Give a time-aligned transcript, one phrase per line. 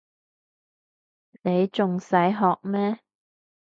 [1.43, 3.01] 你仲使學咩